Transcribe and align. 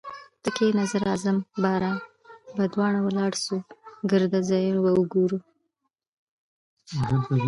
ته 0.41 0.49
کښینه 0.55 0.83
زه 0.91 0.97
راځم 1.07 1.37
باره 1.63 1.93
به 2.55 2.63
دواړه 2.73 2.99
ولاړسو 3.03 3.55
ګرده 4.11 4.39
ځایونه 4.49 4.79
به 4.85 4.91
وګورو 4.99 5.39